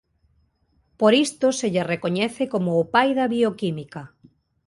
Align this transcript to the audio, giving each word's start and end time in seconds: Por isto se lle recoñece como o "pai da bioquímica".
Por 0.99 1.13
isto 1.25 1.47
se 1.59 1.67
lle 1.73 1.83
recoñece 1.93 2.43
como 2.53 2.71
o 2.81 2.83
"pai 2.93 3.09
da 3.17 3.25
bioquímica". 3.35 4.01